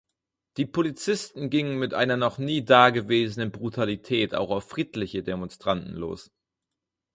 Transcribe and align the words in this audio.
Die 0.57 0.65
Polizisten 0.65 1.51
gingen 1.51 1.77
mit 1.77 1.93
einer 1.93 2.17
noch 2.17 2.39
nie 2.39 2.65
dagewesenen 2.65 3.51
Brutalität 3.51 4.33
auch 4.33 4.49
auf 4.49 4.67
friedliche 4.67 5.21
Demonstranten 5.21 5.93
los. 5.93 6.31